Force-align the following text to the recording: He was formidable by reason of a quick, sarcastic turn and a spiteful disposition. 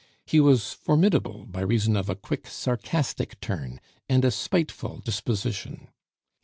He 0.25 0.39
was 0.39 0.73
formidable 0.73 1.45
by 1.45 1.61
reason 1.61 1.95
of 1.95 2.09
a 2.09 2.15
quick, 2.15 2.47
sarcastic 2.47 3.39
turn 3.39 3.79
and 4.09 4.25
a 4.25 4.31
spiteful 4.31 4.97
disposition. 4.97 5.89